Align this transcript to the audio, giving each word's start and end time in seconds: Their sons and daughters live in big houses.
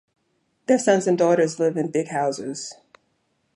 Their 0.65 0.79
sons 0.79 1.05
and 1.05 1.15
daughters 1.15 1.59
live 1.59 1.77
in 1.77 1.91
big 1.91 2.07
houses. 2.07 2.73